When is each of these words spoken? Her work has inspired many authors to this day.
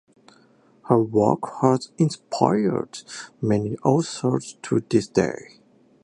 Her 0.89 0.99
work 0.99 1.41
has 1.61 1.91
inspired 1.99 3.03
many 3.39 3.77
authors 3.83 4.57
to 4.63 4.79
this 4.79 5.07
day. 5.07 5.59